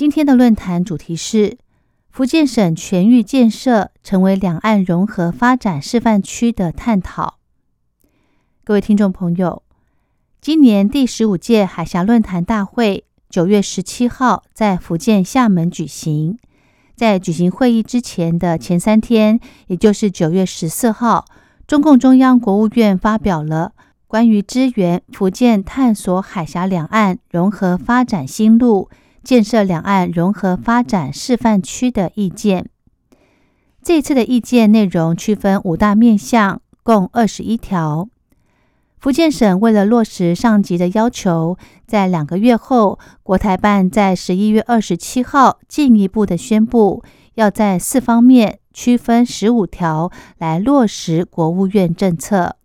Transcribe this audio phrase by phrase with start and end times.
[0.00, 1.58] 今天的论坛主题是
[2.08, 7.34] 福建省全域建设成为两岸融合发展示范区的探讨。
[8.64, 9.62] 各位听众朋友，
[10.40, 16.38] 今年第十五届海峡论坛大会九月十七号在福建厦门举行。
[16.96, 21.26] 在举行会议之前的前三天，也就是九月十四号，
[21.66, 23.72] 中共中央国务院发表了。
[24.06, 28.88] 关于支援福建探索海峡两岸融合发展新路、
[29.22, 32.68] 建设两岸融合发展示范区的意见，
[33.82, 38.08] 这次的意见内容区分五大面向，共二十一条。
[38.98, 47.02] 福建省为了落实上级的要求，在两个月后，国台办在十一月二十七号进一步的宣布，
[47.34, 52.56] 要在四方面区分十五条来落实国务院政策。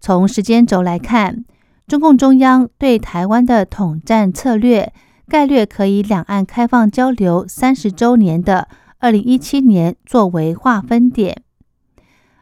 [0.00, 1.46] 从时间轴来看，
[1.86, 4.92] 中共中央对台湾的统战策略
[5.32, 11.42] 概略可以两岸开放交流三十周年的二零一七年作为划分点。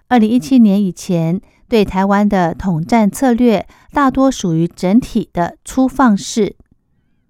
[0.09, 6.57] 二零一七年以前对台湾的统战策略大多属于整体的粗放式，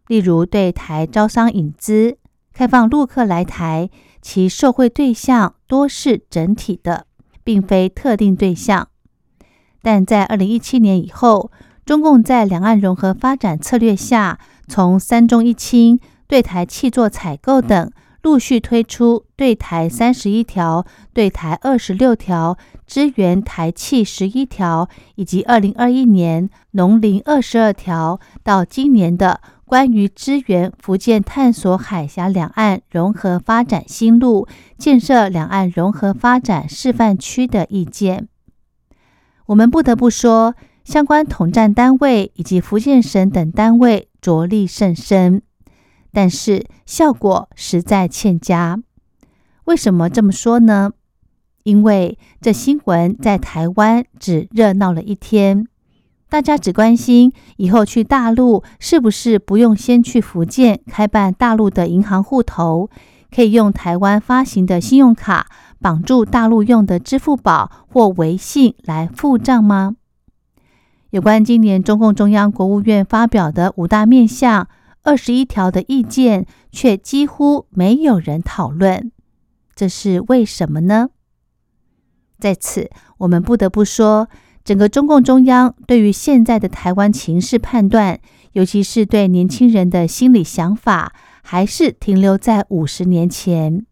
[0.07, 2.17] 例如对台招商引资、
[2.55, 3.91] 开放陆客来台，
[4.23, 7.05] 其受惠对象多是整体的，
[7.45, 8.89] 并非特定对象。
[9.83, 11.53] 但在二零一七年以后，
[11.85, 14.39] 中共在两岸融合发展策略下，
[14.71, 17.91] 从三中一轻、对台气作采购等，
[18.23, 34.47] 陆续推出对台三十一条、对台二十六条、支援台气十一条，以及二零二一年农林二十二条，到今年的关于支援福建探索海峡两岸融合发展新路、
[34.79, 38.29] 建设两岸融合发展示范区的意见。
[39.47, 40.55] 我们不得不说，
[40.85, 45.43] 相关统战单位以及福建省等单位着力甚深，
[46.13, 48.83] 但是效果实在欠佳。
[49.65, 50.93] 为什么这么说呢？
[51.65, 55.67] 因为这新闻在台湾只热闹了一天，
[56.29, 62.89] 大家只关心以后去大陆是不是不用先去福建开办大陆的银行户头，
[63.31, 65.47] 可以用台湾发行的信用卡。
[65.83, 69.97] 绑住大陆用的支付宝或微信来付账吗？
[71.11, 74.69] 有关今年中共中央国务院发表的五大面向、
[75.03, 79.11] 二十一条的意见，却几乎没有人讨论，
[79.75, 81.09] 这是为什么呢？
[82.39, 82.89] 在此，
[83.19, 84.29] 我们不得不说，
[84.63, 88.21] 整个中共中央对于现在的台湾情势判断，
[88.53, 91.13] 尤其是对年轻人的心理想法，
[91.43, 93.85] 还是停留在五十年前。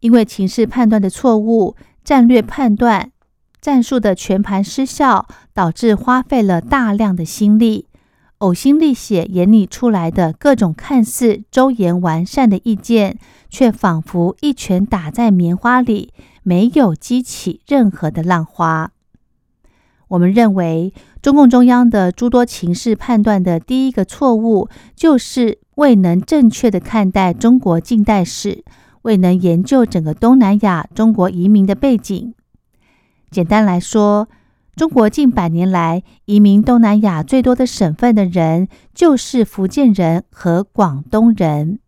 [0.00, 3.10] 因为情势判断的错误、战略判断、
[3.60, 7.86] 战术的全盘失效，导致花费了大量的心力，
[8.38, 13.18] 呕心沥血演拟出来的各种看似周延完善的意见，
[13.48, 16.12] 却仿佛一拳打在棉花里，
[16.42, 18.92] 没有激起任何的浪花。
[20.08, 28.64] 我们认为，中共中央的诸多情势判断的第一个错误，就是未能正确的看待中国近代史。
[29.02, 32.34] 未能研究整个东南亚中国移民的背景。
[33.30, 34.28] 简单来说，
[34.74, 41.78] 中国近百年来移民东南亚最多的省份的人，就是福建人和广东人。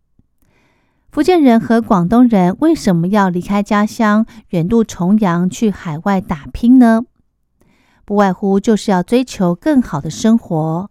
[1.11, 7.03] 福建人和广东人为什么要离开家乡，远渡重洋去海外打拼呢？
[8.05, 10.89] 不外乎就是要追求更好的生活。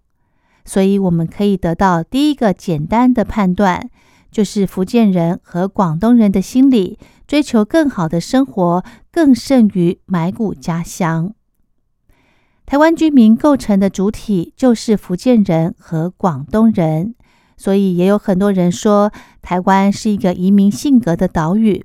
[0.65, 3.89] 所以，我们可以得到第一个简单的判断。
[4.33, 6.99] 就是福建人和广东人的心理
[7.29, 8.83] 追求更好的生活，
[9.13, 11.35] 更胜于埋骨家乡。
[12.65, 17.15] 台湾居民构成的主体就是福建人和广东人，
[17.59, 19.13] 所以也有很多人说
[19.43, 21.85] 台湾是一个移民性格的岛屿。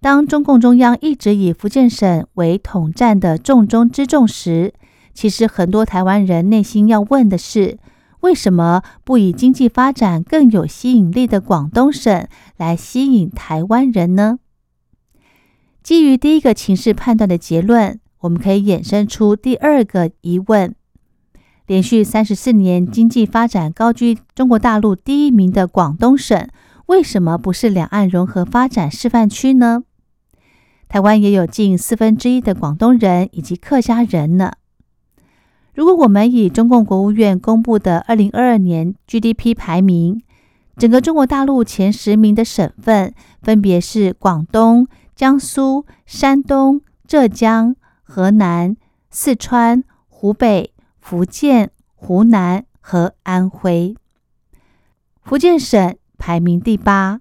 [0.00, 4.74] 当中共中央一直以福建省为统战的重中之重时，
[5.14, 7.78] 其实很多台湾人内心要问的是。
[8.24, 12.26] 为什么不以经济发展更有吸引力的广东省
[12.56, 14.38] 来吸引台湾人呢？
[15.82, 20.74] 基于第一个情势判断的结论，我们可以衍生出第二个疑问：
[21.66, 26.48] 连续三十四年经济发展高居中国大陆第一名的广东省，
[26.86, 29.82] 为什么不是两岸融合发展示范区呢？
[30.88, 34.52] 台湾也有近四分之一的广东人以及客家人呢。
[35.74, 40.22] 如果我们以中共国务院公布的二零二二年 GDP 排名，
[40.76, 43.12] 整个中国大陆前十名的省份
[43.42, 44.86] 分别是广东、
[45.16, 47.74] 江苏、山东、浙江、
[48.04, 48.76] 河南、
[49.10, 53.96] 四川、湖北、福建、湖南和安徽。
[55.24, 57.20] 福建省排名第八，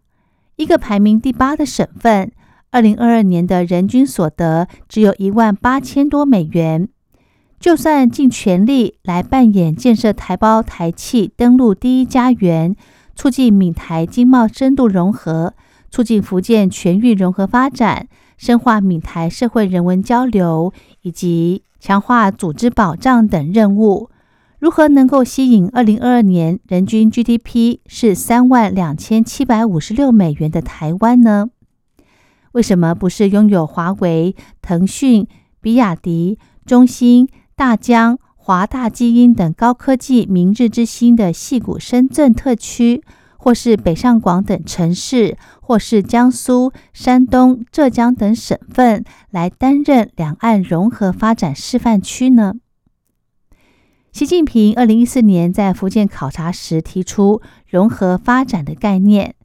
[0.57, 2.31] 一个排名第八的省份，
[2.69, 6.89] 二零二二年的人均所得只有一万八千多美元。
[7.63, 12.75] 就算尽全力来扮演建设台胞台企登陆第一家园，
[13.15, 15.53] 促进闽台经贸深度融合，
[15.89, 20.73] 促进福建全域融合发展，深化闽台社会人文交流，
[21.03, 24.09] 以及强化组织保障等任务，
[24.59, 31.45] 如何能够吸引二零二二年人均 GDP 是三万两千七百五十六美元的台湾呢？
[32.51, 35.25] 为什么不是拥有华为、腾讯、
[35.61, 37.29] 比亚迪、中兴？
[37.55, 43.03] 大疆、华大基因等高科技明日之星的戏谷深圳特区，
[43.37, 52.55] 或是北上广等城市，或是江苏、山东、浙江等省份来担任两岸融合发展示范区呢？
[54.11, 59.35] 习近平二零一四年在福建考察时提出融合发展的概念，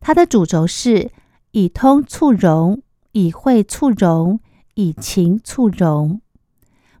[0.00, 1.10] 它的主轴是
[1.50, 2.82] 以通促融，
[3.12, 4.38] 以惠促融，
[4.74, 6.20] 以情促融。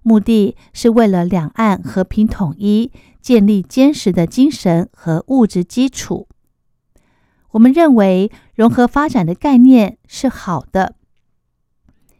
[0.02, 2.90] 目的是为了两岸和平统一，
[3.20, 6.28] 建立坚实的精神和物质基础。
[7.50, 10.94] 我们认为融合发展的概念是好的，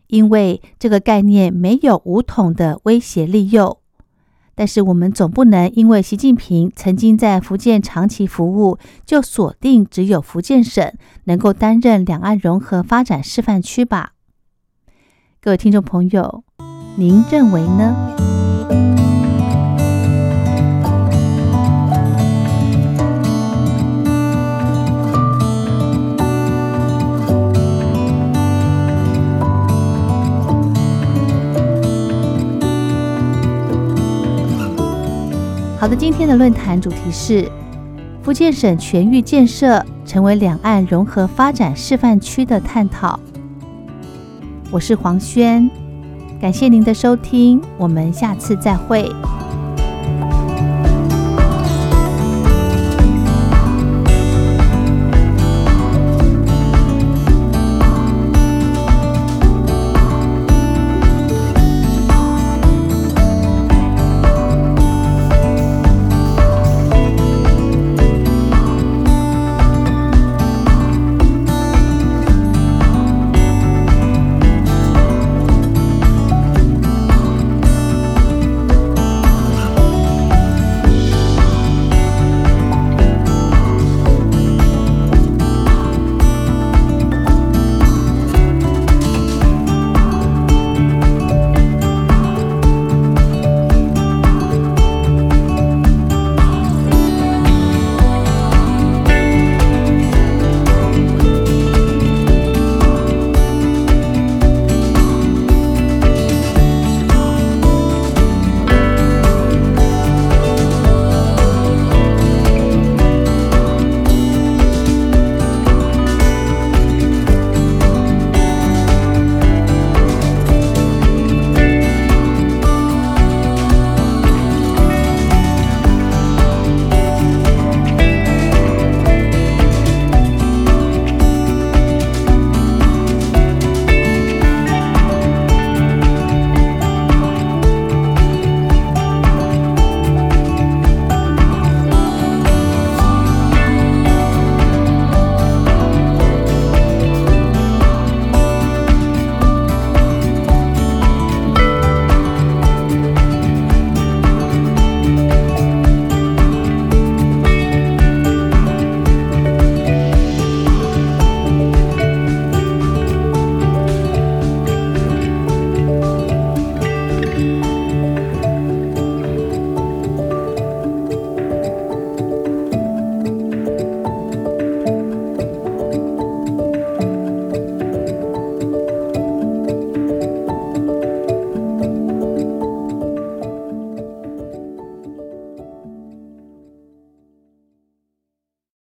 [0.06, 3.80] 因为这个概念没有武统的威胁利诱。
[4.54, 8.76] 但是我们总不能因为习近平曾经在福建长期服务，
[9.06, 10.92] 就锁定只有福建省
[11.24, 14.14] 能够担任两岸融合发展示范区吧？
[15.40, 16.42] 各位听众朋友。
[17.00, 17.94] 您认为呢？
[35.78, 37.48] 好的，今天的论坛主题是
[38.24, 43.20] 福建省全域建设成为两岸融合发展示范区的探讨。
[44.72, 45.70] 我是黄轩。
[46.40, 49.10] 感谢您的收听，我们下次再会。